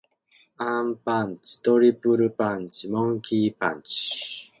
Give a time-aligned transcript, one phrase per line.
[0.57, 1.61] アンパンチ。
[1.61, 2.89] トリプルパンチ。
[2.89, 4.49] モンキー・パンチ。